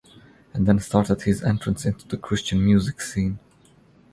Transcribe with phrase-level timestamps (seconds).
[0.51, 3.37] And then started his entrance into the Christian Music Scene.